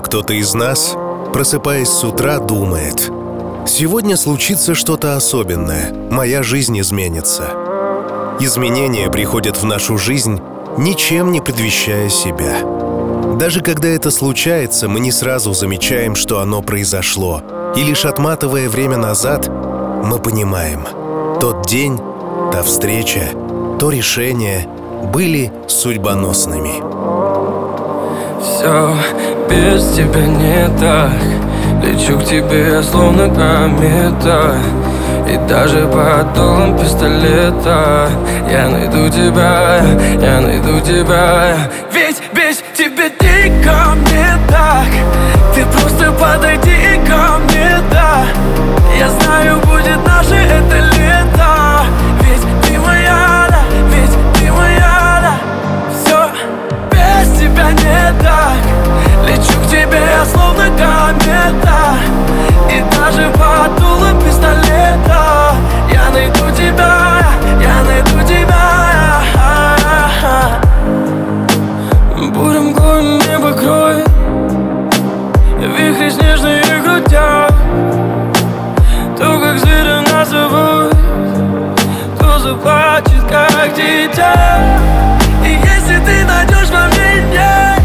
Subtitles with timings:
[0.00, 0.96] кто-то из нас,
[1.32, 3.10] просыпаясь с утра, думает
[3.66, 7.50] «Сегодня случится что-то особенное, моя жизнь изменится».
[8.40, 10.40] Изменения приходят в нашу жизнь,
[10.78, 12.56] ничем не предвещая себя.
[13.38, 17.42] Даже когда это случается, мы не сразу замечаем, что оно произошло,
[17.76, 20.86] и лишь отматывая время назад, мы понимаем,
[21.40, 21.98] тот день,
[22.52, 23.28] та встреча,
[23.78, 24.66] то решение
[25.12, 26.82] были судьбоносными.
[28.40, 28.96] Все
[29.50, 31.10] без тебя не так.
[31.82, 34.54] Лечу к тебе, словно комета.
[35.28, 38.08] И даже под дулом пистолета.
[38.50, 39.80] Я найду тебя,
[40.20, 41.56] я найду тебя.
[41.92, 44.88] Ведь без тебя дико мне так.
[45.54, 48.24] Ты просто подойди ко мне, да.
[48.96, 51.82] Я знаю, будет наше это лето.
[52.22, 55.34] Ведь ты моя, да, ведь ты моя, да.
[55.92, 56.28] Все
[56.90, 58.69] без тебя не так
[59.70, 61.94] Тебе, словно комета.
[62.68, 65.54] И даже под дулом пистолета.
[65.92, 67.22] Я найду тебя,
[67.60, 68.80] я найду тебя.
[72.34, 74.08] Буря мглой небо кроет
[75.58, 77.52] Вихри снежные грудят
[79.18, 80.94] То, как звери нас зовут
[82.18, 84.60] То заплачет, как дитя.
[85.44, 87.80] И если ты найдешь во мне нет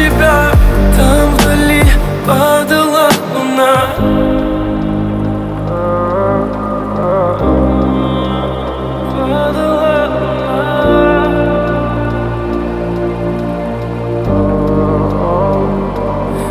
[0.00, 0.50] тебя
[0.96, 1.84] Там вдали
[2.26, 3.76] падала луна.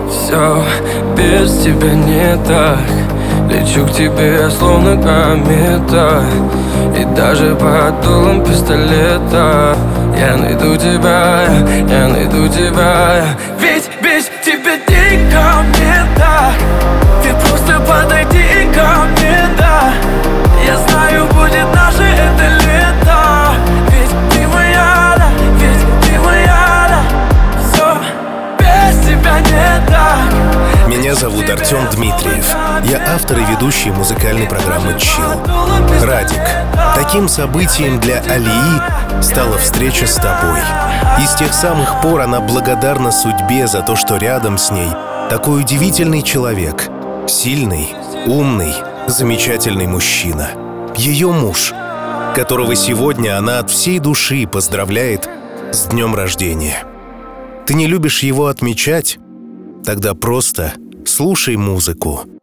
[0.09, 0.63] Все
[1.17, 2.79] без тебя не так.
[3.49, 6.23] Лечу к тебе, словно комета.
[6.99, 9.75] И даже под дулом пистолета
[10.19, 11.45] Я найду тебя,
[11.87, 13.23] я найду тебя.
[13.57, 16.55] Ведь без тебя дико мне так
[17.23, 19.93] Ты просто подойди ко мне, да.
[20.67, 23.55] Я знаю, будет наше это лето.
[23.91, 27.01] Ведь ты моя, да, ведь ты моя, да.
[27.71, 27.87] Все
[28.59, 29.78] без тебя не так
[31.09, 32.47] Меня зовут Артем Дмитриев.
[32.85, 35.41] Я автор и ведущий музыкальной программы «Чил».
[36.05, 36.39] Радик.
[36.93, 40.59] Таким событием для Алии стала встреча с тобой.
[41.19, 44.87] И с тех самых пор она благодарна судьбе за то, что рядом с ней
[45.31, 46.87] такой удивительный человек.
[47.27, 47.89] Сильный,
[48.27, 48.75] умный,
[49.07, 50.49] замечательный мужчина.
[50.95, 51.73] Ее муж,
[52.35, 55.27] которого сегодня она от всей души поздравляет
[55.71, 56.83] с днем рождения.
[57.65, 59.17] Ты не любишь его отмечать?
[59.83, 60.73] Тогда просто
[61.19, 62.38] слушай музыку.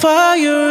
[0.00, 0.69] fire.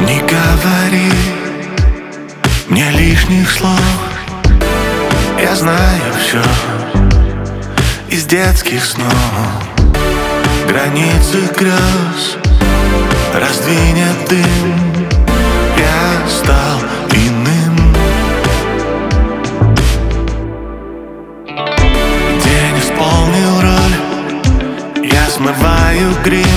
[0.00, 1.12] Не говори
[2.68, 3.80] мне лишних слов.
[5.40, 6.42] Я знаю все
[8.08, 9.14] из детских снов.
[10.68, 12.36] Границы грез
[13.34, 15.08] раздвинет дым.
[15.76, 16.80] Я стал
[17.12, 17.76] иным.
[22.44, 25.06] День исполнил роль.
[25.06, 26.49] Я смываю грим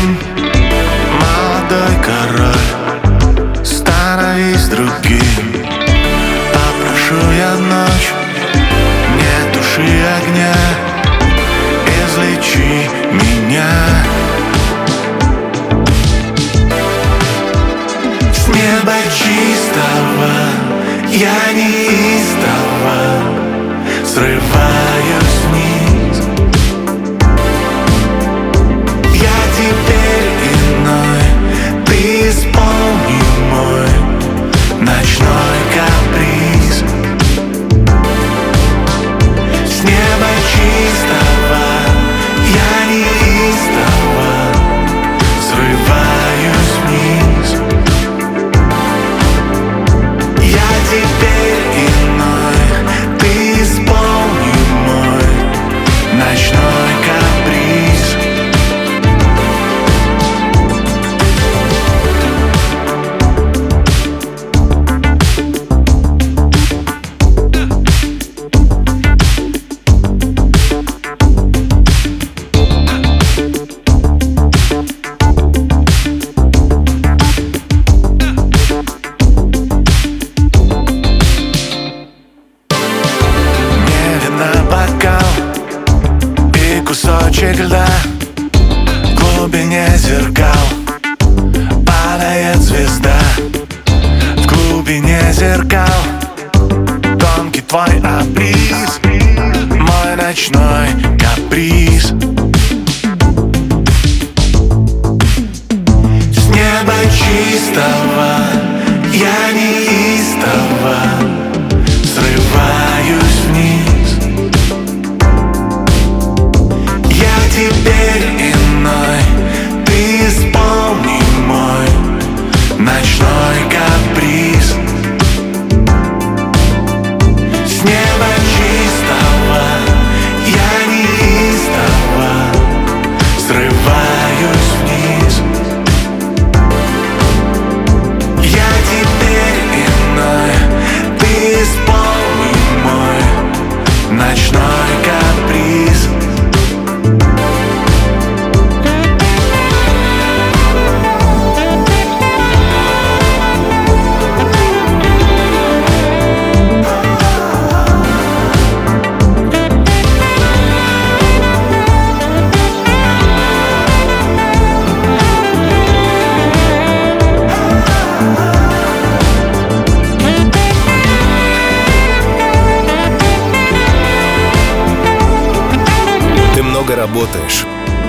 [177.14, 177.66] работаешь,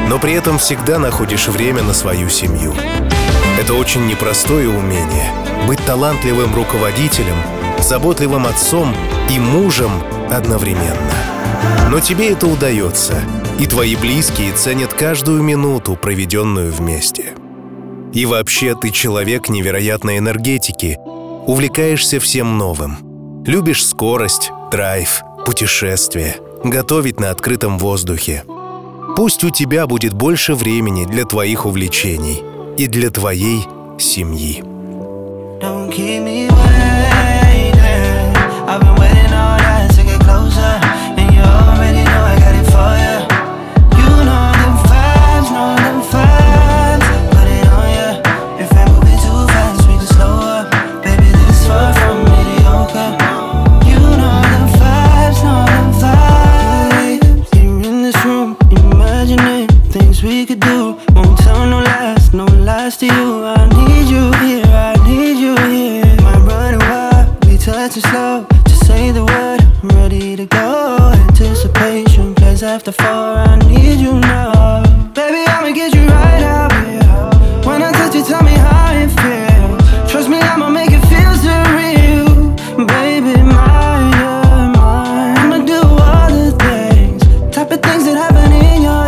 [0.09, 2.75] но при этом всегда находишь время на свою семью.
[3.61, 5.31] Это очень непростое умение—
[5.67, 7.37] быть талантливым руководителем,
[7.79, 8.95] заботливым отцом
[9.31, 9.91] и мужем
[10.31, 11.13] одновременно.
[11.91, 13.15] Но тебе это удается,
[13.59, 17.35] и твои близкие ценят каждую минуту, проведенную вместе.
[18.15, 20.99] И вообще ты человек невероятной энергетики,
[21.47, 23.45] увлекаешься всем новым.
[23.45, 28.45] Любишь скорость, драйв, путешествия, готовить на открытом воздухе—
[29.17, 32.43] Пусть у тебя будет больше времени для твоих увлечений
[32.77, 33.61] и для твоей
[33.97, 34.61] семьи.
[35.61, 37.75] Don't keep me waiting.
[38.67, 39.24] I've been waiting.
[88.37, 89.04] in your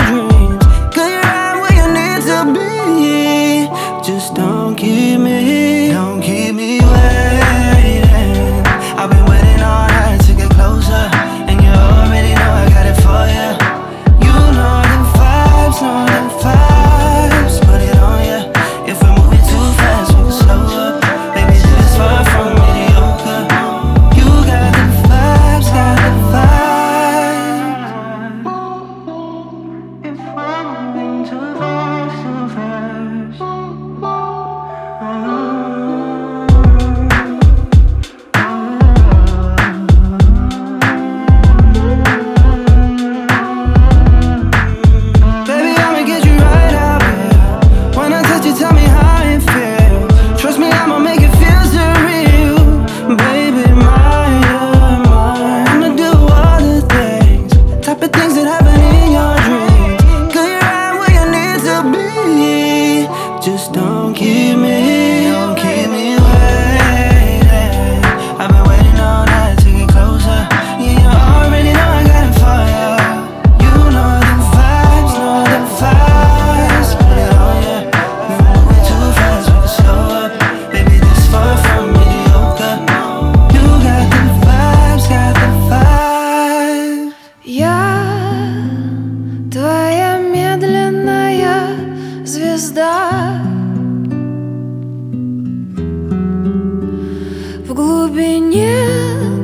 [98.06, 98.84] глубине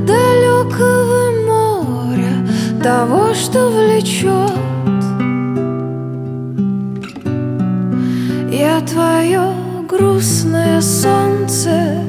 [0.07, 2.47] далекого моря
[2.83, 4.53] Того, что влечет.
[8.51, 9.53] Я твое
[9.89, 12.05] грустное солнце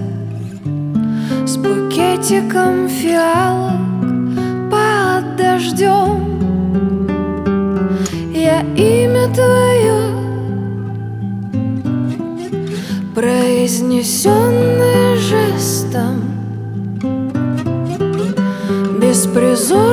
[1.45, 3.73] С букетиком фиалок
[4.69, 6.21] под дождем.
[8.33, 10.23] Я имя твое
[13.15, 14.42] произнесет
[19.33, 19.92] preso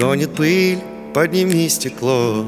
[0.00, 0.78] гонит пыль,
[1.12, 2.46] подними стекло.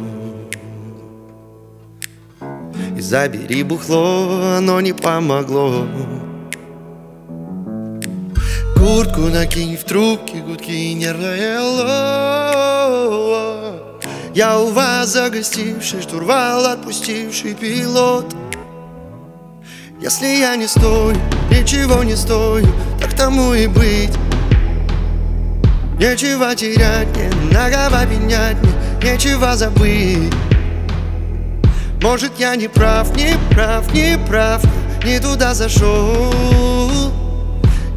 [2.96, 5.86] И забери бухло, оно не помогло.
[8.74, 12.92] Куртку накинь в трубке, гудки нервное ло
[14.34, 18.34] Я у вас загостивший, штурвал отпустивший пилот.
[20.00, 21.14] Если я не стою,
[21.50, 22.66] ничего не стою,
[22.98, 24.21] так тому и быть
[26.02, 30.34] Нечего терять, не нагова менять, не, нечего забыть.
[32.02, 34.60] Может я не прав, не прав, не прав,
[35.04, 36.34] не туда зашел.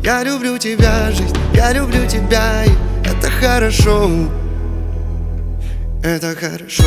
[0.03, 2.69] Я люблю тебя, жизнь, я люблю тебя, и
[3.09, 4.07] это хорошо.
[6.03, 6.83] Это хорошо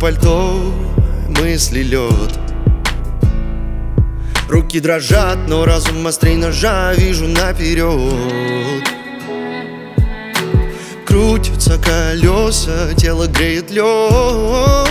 [0.00, 0.74] пальто,
[1.28, 2.38] мысли лед.
[4.48, 8.84] Руки дрожат, но разум острей ножа Вижу наперед.
[11.04, 14.88] Крутятся колеса, тело греет лед.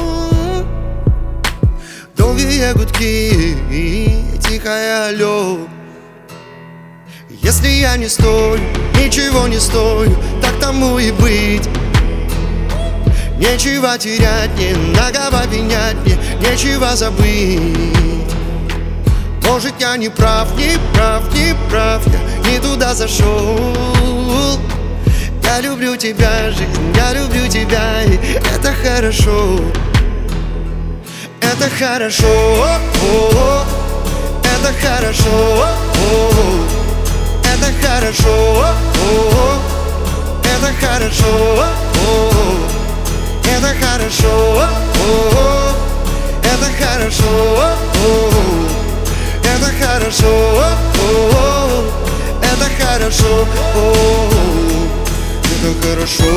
[2.18, 5.60] Долгие гудки и тихое алло.
[7.30, 8.60] Если я не стою,
[8.96, 11.70] ничего не стою Так тому и быть
[13.38, 17.62] Нечего терять, не нагова пенять, не, нечего забыть.
[19.46, 23.60] Может я не прав, не прав, не прав, я не туда зашел.
[25.44, 28.16] Я люблю тебя, жизнь, я люблю тебя, и
[28.56, 29.60] это хорошо.
[31.42, 33.64] Это хорошо, о-о-о,
[34.44, 35.64] это хорошо,
[36.04, 36.66] о-о-о,
[37.44, 39.60] это хорошо, о-о-о,
[40.44, 41.64] это хорошо,
[41.96, 42.75] о-о-о.
[43.58, 45.76] Это хорошо, о-о-о,
[46.44, 47.34] это хорошо,
[49.44, 50.34] это хорошо,
[52.42, 53.48] это хорошо,
[55.44, 56.34] это хорошо.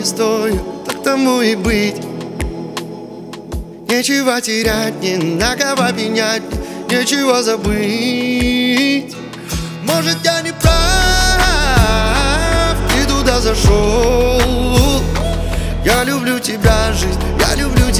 [0.00, 2.00] Не стою, так тому и быть.
[3.88, 6.42] Нечего терять, не на кого пенять,
[6.90, 9.14] нечего забыть.
[9.84, 10.76] Может я не прав,
[12.98, 14.40] и туда зашел.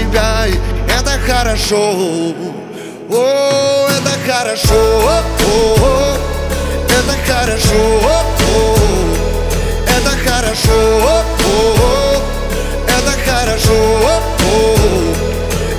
[0.00, 0.54] Тебя, и
[0.88, 1.92] это хорошо.
[3.10, 6.16] О, это хорошо, о,
[6.86, 8.76] это хорошо, о,
[9.84, 11.29] это хорошо, о,
[12.86, 13.78] это хорошо,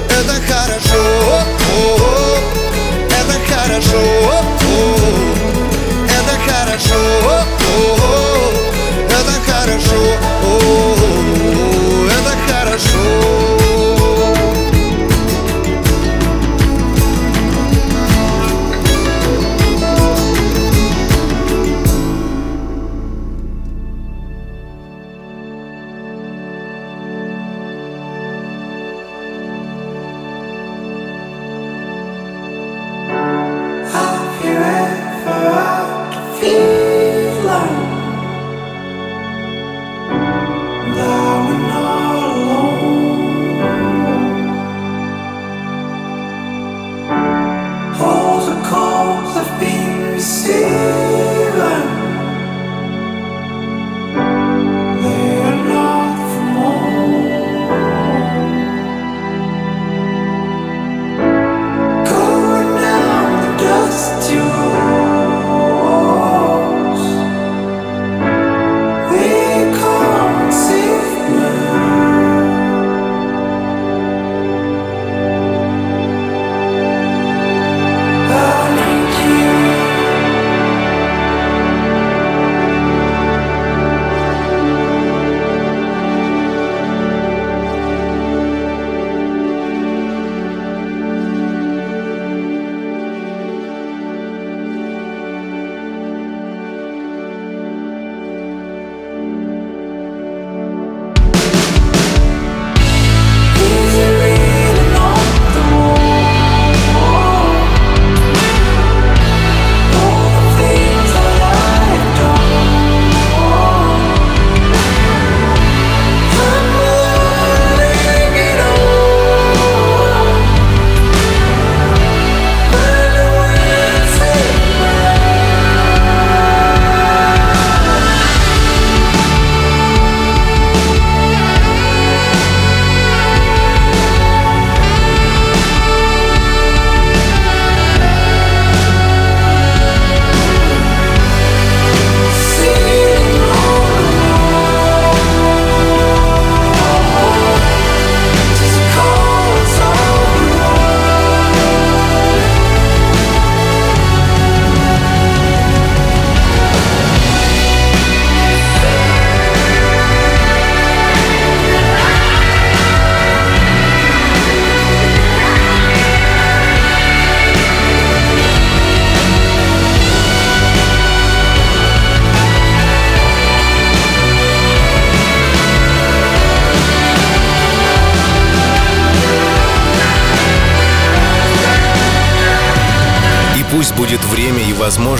[0.10, 1.04] это хорошо,
[3.10, 4.02] это хорошо,
[6.00, 7.04] это хорошо,
[9.10, 10.02] это хорошо,
[12.10, 13.51] это хорошо.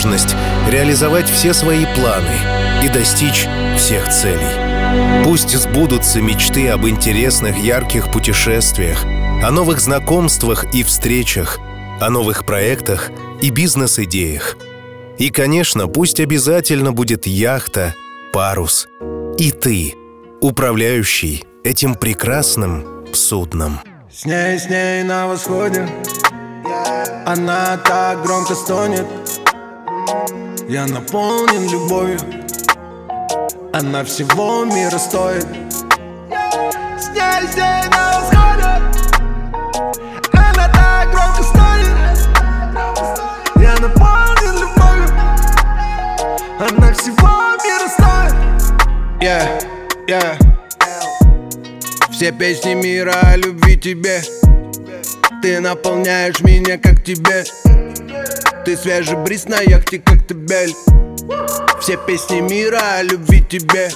[0.02, 0.36] Возможность
[0.68, 5.24] реализовать все свои планы и достичь всех целей.
[5.24, 9.04] Пусть сбудутся мечты об интересных, ярких путешествиях,
[9.44, 11.60] о новых знакомствах и встречах,
[12.00, 13.12] о новых проектах
[13.42, 14.58] и бизнес-идеях.
[15.20, 17.94] И, конечно, пусть обязательно будет яхта,
[18.34, 18.88] парус
[19.38, 19.94] и ты,
[20.42, 23.80] управляющий этим прекрасным судном.
[24.12, 25.88] С ней, с ней на восходе
[27.26, 29.06] Она так громко стонет
[30.72, 32.18] Я наполнен любовью.
[33.74, 35.46] Она всего мира стоит.
[36.98, 38.80] С ней, ней на восходе
[40.32, 41.98] Она так громко стонет
[43.58, 45.10] Я наполнен любовью.
[46.58, 48.36] Она всего мира стоит.
[49.20, 49.62] Yeah,
[50.08, 50.38] yeah.
[52.14, 54.22] Все песни мира о любви тебе.
[55.42, 57.44] Ты наполняешь меня как тебе
[58.64, 60.76] Ты свежий бриз на яхте, как ты бель.
[61.80, 63.90] Все песни мира о любви тебе.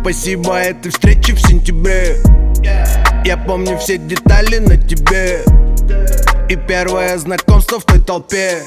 [0.00, 2.16] Спасибо этой встрече в сентябре.
[3.24, 5.44] Я помню все детали на тебе.
[6.48, 8.62] И первое знакомство в той толпе.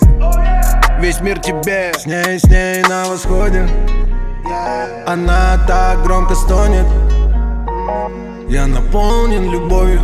[1.01, 1.91] Весь мир тебе.
[1.93, 3.67] С ней, с ней на восходе.
[5.05, 6.87] Она так громко стонет.
[8.47, 9.99] Я наполнен любовью.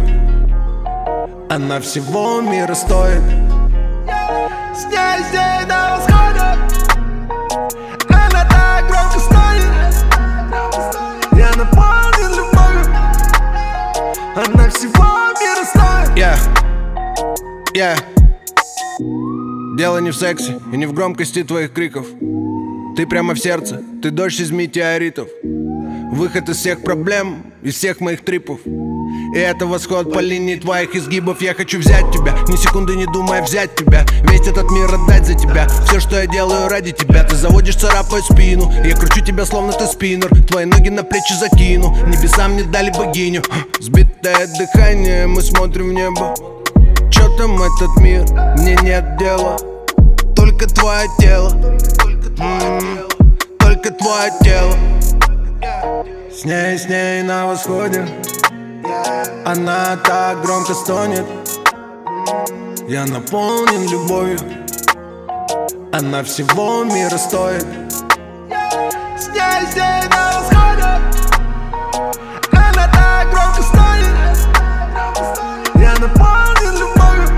[1.50, 3.22] Она всего мира стоит
[4.76, 5.18] с дня
[8.10, 9.72] Она так громко стонет
[11.34, 12.86] Я наполнен любовью.
[14.36, 15.04] Она всего
[15.40, 15.64] мира
[16.16, 16.38] yeah.
[17.76, 17.98] Yeah.
[19.78, 22.08] Дело не в сексе и не в громкости твоих криков.
[22.96, 25.30] Ты прямо в сердце, ты дождь из метеоритов.
[26.12, 28.60] Выход из всех проблем, из всех моих трипов
[29.34, 31.42] и это восход по линии твоих изгибов.
[31.42, 34.06] Я хочу взять тебя, ни секунды не думая взять тебя.
[34.30, 35.68] Весь этот мир отдать за тебя.
[35.88, 37.24] Все, что я делаю ради тебя.
[37.24, 38.72] Ты заводишь, царапаю спину.
[38.84, 40.30] Я кручу тебя, словно ты спиннер.
[40.46, 41.96] Твои ноги на плечи закину.
[42.06, 43.42] Небесам не дали богиню.
[43.80, 46.36] Сбитое дыхание, мы смотрим в небо.
[47.10, 48.24] Чё там этот мир,
[48.58, 49.58] мне нет дела.
[50.36, 51.52] Только твое тело.
[52.38, 53.00] М,
[53.60, 54.76] Только твое тело.
[56.32, 58.06] С ней, с ней на восходе
[59.46, 61.26] Она так громко стонет.
[62.88, 64.40] Я наполнен любовью.
[65.94, 67.66] Она всего мира стоит.
[69.18, 70.88] С ней, ней на восходе.
[72.52, 74.16] Она так громко стонет.
[75.76, 77.30] Я наполнен любовью.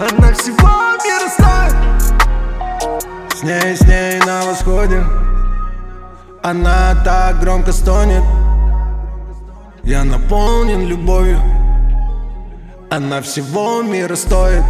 [0.00, 1.74] Она всего мира стоит.
[3.34, 5.02] С ней, с ней на восходе.
[6.42, 8.22] Она так громко стонет
[9.86, 11.38] Я наполнен любовью.
[12.90, 14.62] Она всего мира стоит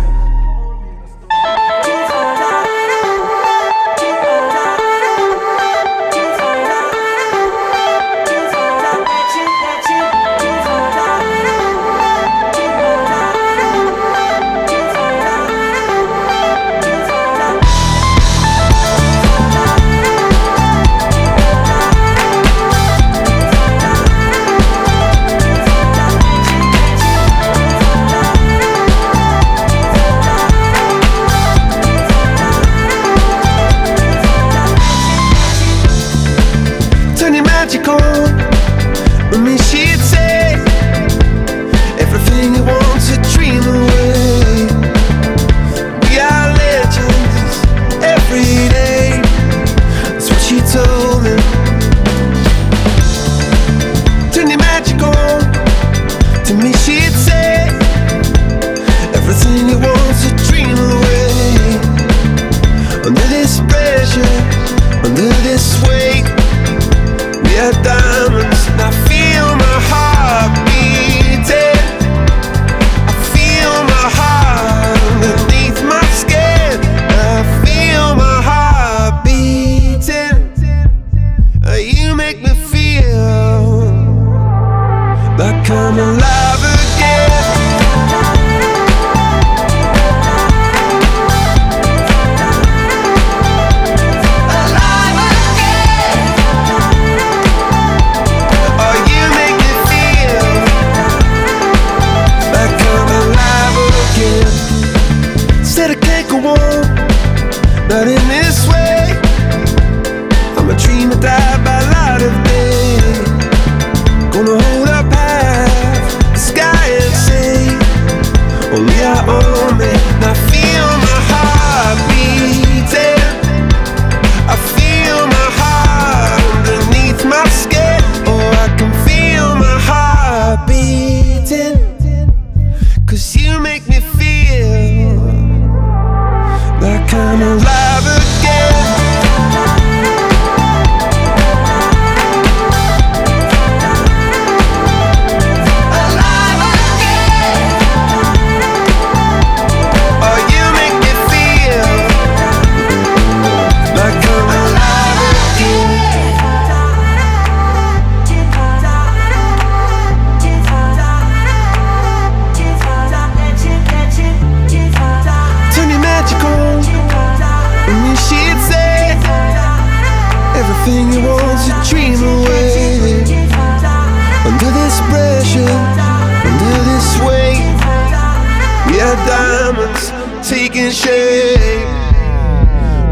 [179.15, 180.11] are diamonds
[180.49, 181.59] taking shape.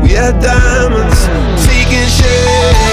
[0.03, 1.27] We are diamonds
[1.67, 2.92] taking shape.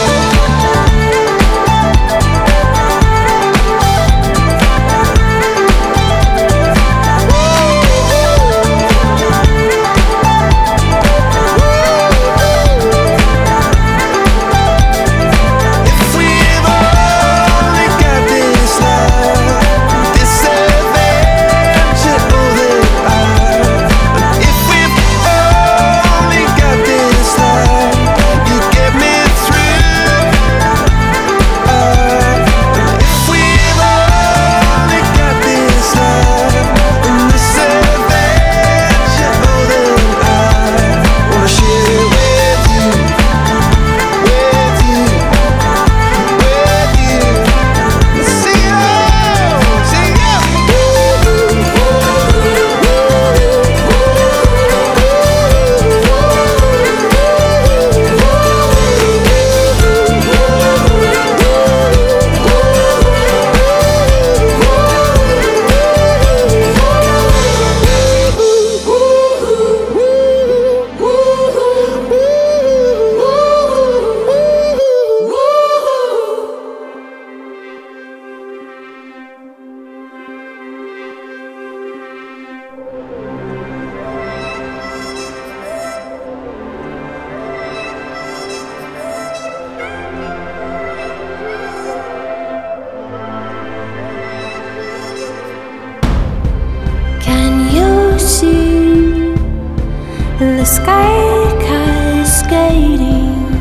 [100.83, 103.51] sky cascading,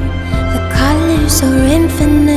[0.55, 2.28] the colors are infinite.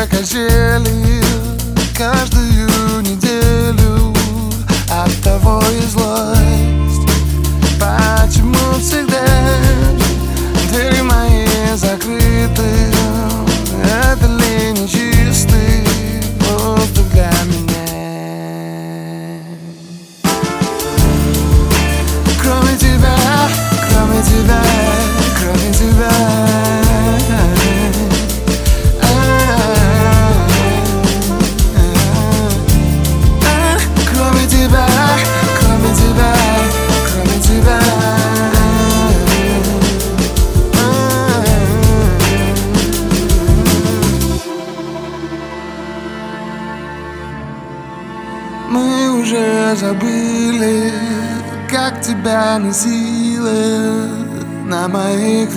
[0.00, 0.24] человека
[1.94, 4.14] каждую неделю.
[4.90, 5.59] От того,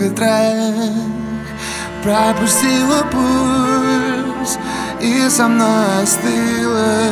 [0.04, 0.92] ветрах
[2.04, 4.58] Пропустила пульс
[5.02, 7.10] и со мной остыла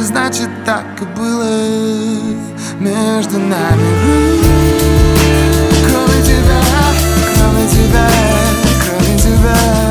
[0.00, 1.48] Значит, так и было.
[2.78, 3.88] Между нами
[5.86, 6.60] Кроме тебя,
[7.34, 8.08] кроме тебя,
[8.84, 9.81] кроме тебя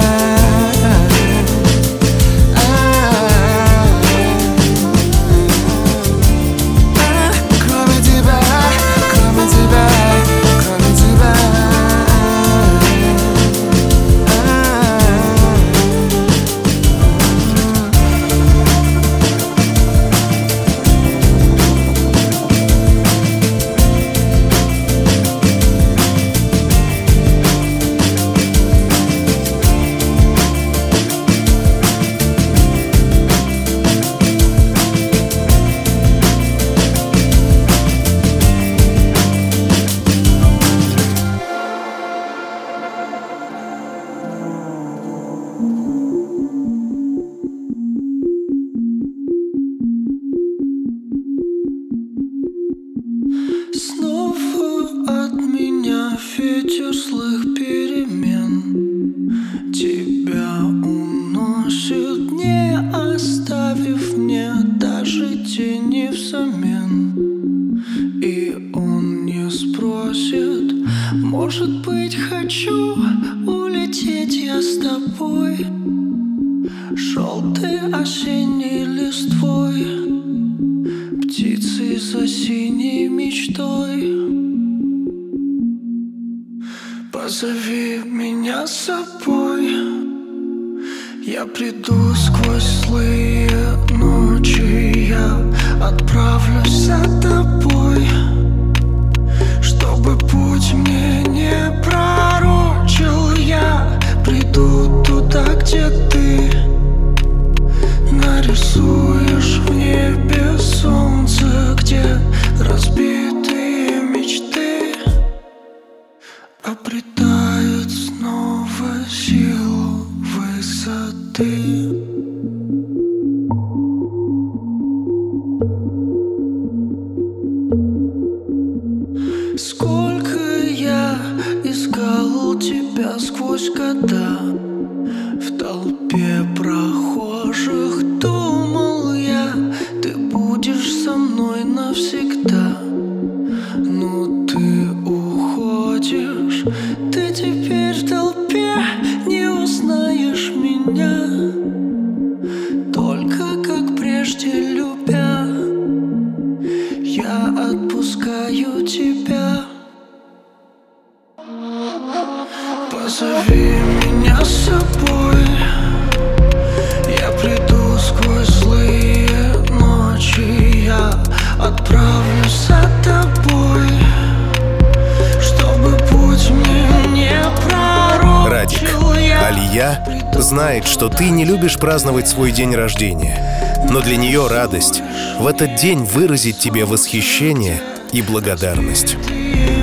[181.82, 185.01] праздновать свой день рождения, но для нее радость
[185.39, 187.82] в этот день выразить тебе восхищение
[188.13, 189.17] и благодарность.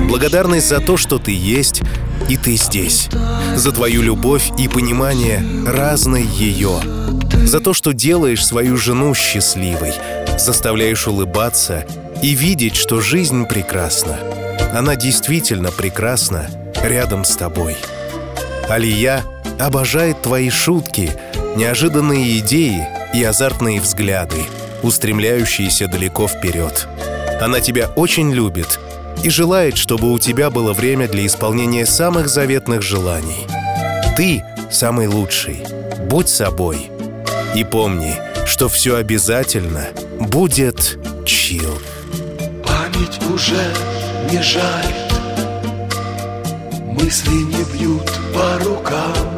[0.08, 1.82] Благодарность за то, что ты есть
[2.28, 3.08] и ты здесь.
[3.56, 6.80] За твою любовь и понимание разной ее.
[7.44, 9.92] За то, что делаешь свою жену счастливой,
[10.38, 11.84] заставляешь улыбаться
[12.22, 14.18] и видеть, что жизнь прекрасна.
[14.72, 16.48] Она действительно прекрасна
[16.82, 17.76] рядом с тобой.
[18.68, 19.24] Алия
[19.58, 21.10] обожает твои шутки,
[21.56, 24.42] неожиданные идеи и азартные взгляды,
[24.82, 26.88] устремляющиеся далеко вперед.
[27.40, 28.78] Она тебя очень любит
[29.22, 33.46] и желает, чтобы у тебя было время для исполнения самых заветных желаний.
[34.16, 35.64] Ты самый лучший.
[36.08, 36.90] Будь собой.
[37.54, 38.14] И помни,
[38.46, 39.88] что все обязательно
[40.20, 41.78] будет чил.
[42.64, 43.62] Память уже
[44.30, 45.08] не жарит
[47.00, 49.37] Мысли не бьют по рукам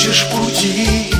[0.00, 1.12] ищешь пути.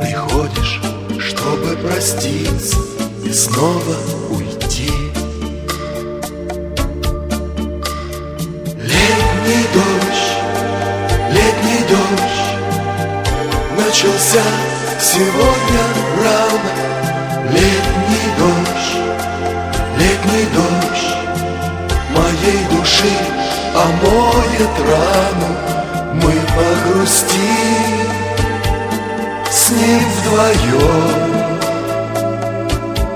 [0.00, 0.80] Приходишь,
[1.20, 2.78] чтобы проститься
[3.22, 3.96] И снова
[4.30, 4.90] уйти.
[8.76, 10.30] Летний дождь,
[11.30, 12.40] летний дождь
[13.76, 14.42] Начался
[14.98, 15.82] сегодня
[16.22, 16.72] рано.
[17.52, 18.96] Летний дождь,
[19.98, 21.16] летний дождь
[22.10, 23.12] Моей души
[23.74, 25.77] омоет рану
[26.58, 28.08] Мы погрустим
[29.50, 31.48] с ним вдвоем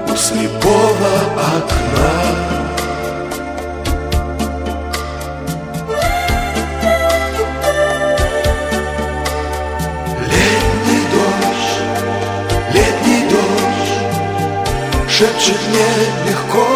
[0.08, 2.12] У слепого окна.
[15.08, 15.88] Шепчет мне
[16.26, 16.66] легко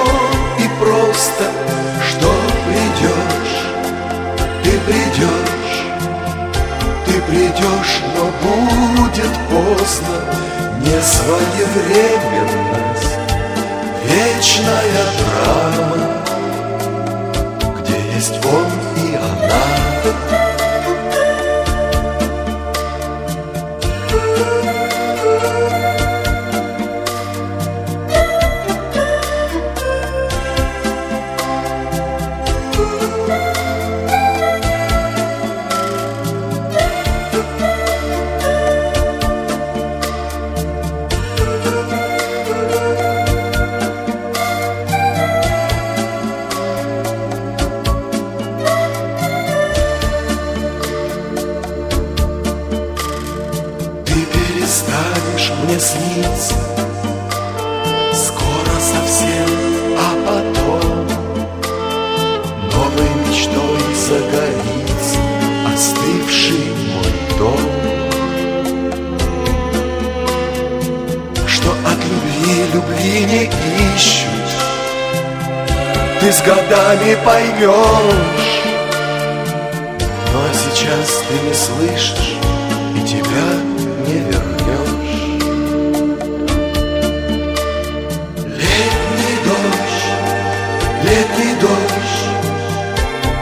[0.58, 1.44] и просто
[2.06, 2.30] Что
[2.64, 3.56] придешь,
[4.62, 5.55] ты придешь
[7.26, 10.16] придешь, но будет поздно.
[10.86, 13.18] Не своевременность,
[14.04, 16.02] вечная драма
[17.80, 18.68] Где есть он
[76.47, 78.62] годами поймешь.
[80.32, 82.36] Ну а сейчас ты не слышишь
[82.94, 83.49] И тебя
[84.07, 85.16] не вернешь.
[88.62, 90.07] Летний дождь,
[91.03, 92.22] летний дождь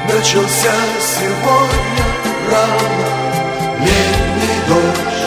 [0.08, 0.74] Начался
[1.12, 2.06] сегодня
[2.50, 3.24] рано.
[3.80, 5.24] Летний дождь,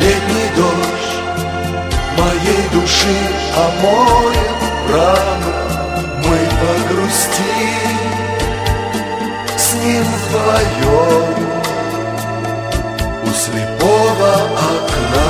[0.00, 1.14] летний дождь
[2.18, 3.16] Моей души
[3.56, 4.56] омоет
[4.90, 5.65] рану Мы
[6.96, 7.98] погрустим
[9.58, 11.34] с ним вдвоем
[13.22, 15.26] у слепого окна.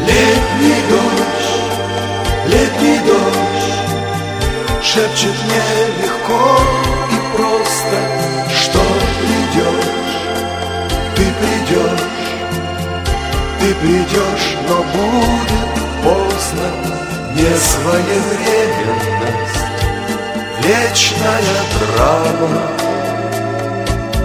[0.00, 1.52] Летний дождь,
[2.46, 3.52] летний дождь
[4.82, 5.71] Шепчет мне
[13.82, 15.72] придешь, но будет
[16.04, 16.68] поздно
[17.34, 19.02] Не своевременность
[20.62, 22.62] Вечная драма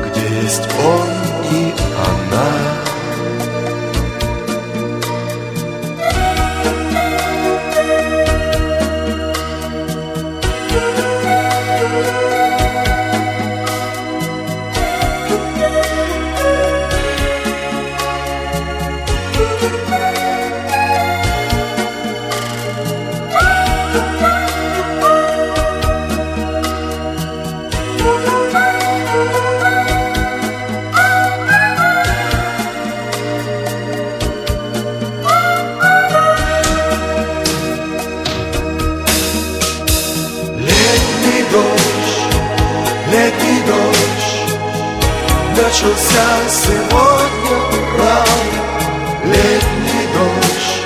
[0.05, 1.16] Где есть он
[46.17, 47.57] Начался сегодня
[47.99, 48.59] рано
[49.23, 50.77] Летний дождь,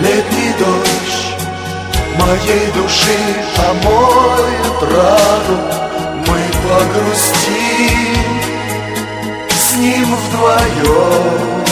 [0.00, 1.24] летний дождь.
[2.18, 3.18] Моей души
[3.70, 5.58] омоет рану
[6.26, 8.24] Мы погрустим
[9.50, 11.64] с ним вдвоем.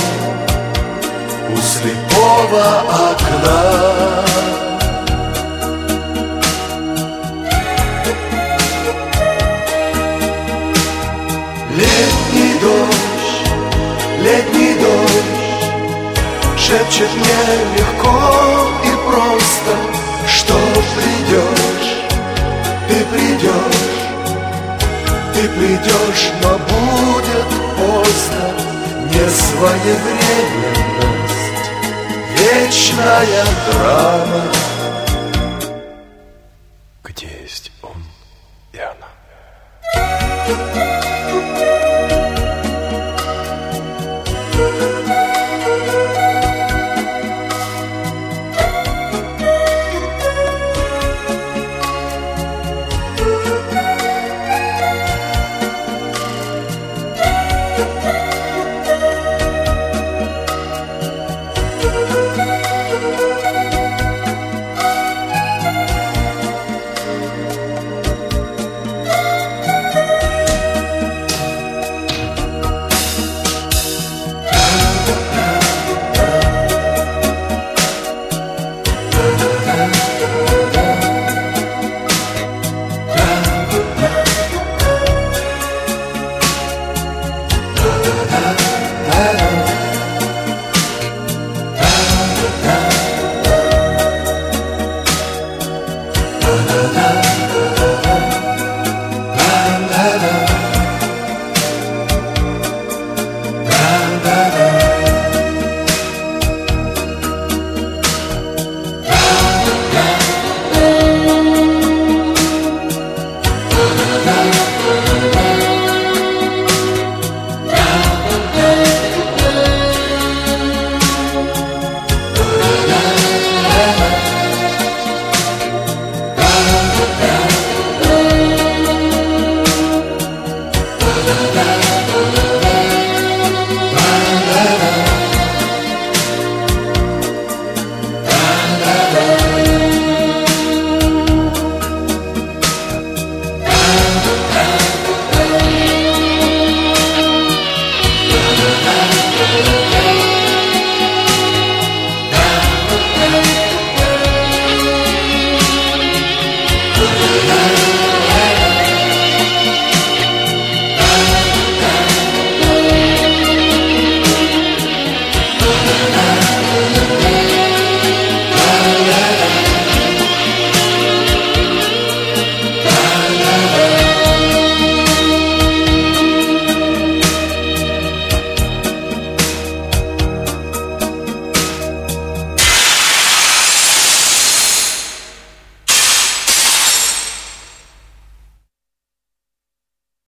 [1.51, 2.65] У слепого
[3.13, 3.63] окна
[16.73, 17.41] Шепчет мне
[17.77, 18.17] легко
[18.83, 19.73] и просто
[20.27, 20.55] Что
[20.97, 21.91] придешь,
[22.89, 24.01] ты придешь
[25.35, 28.45] Ты придешь, но будет поздно
[29.13, 30.23] Не своевременность
[32.39, 34.43] вечная драма